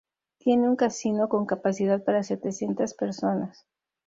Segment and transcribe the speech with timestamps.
[0.39, 3.67] Tiene un casino con capacidad para setecientas personas.